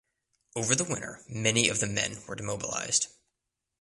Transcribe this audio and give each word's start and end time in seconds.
Over 0.55 0.73
the 0.73 0.83
winter 0.83 1.23
many 1.29 1.69
of 1.69 1.79
the 1.79 1.85
men 1.85 2.23
were 2.27 2.33
demobilised. 2.33 3.05